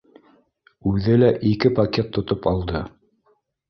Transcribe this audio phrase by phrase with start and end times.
[0.93, 2.87] Үҙе лә ике пакет тотоп алды.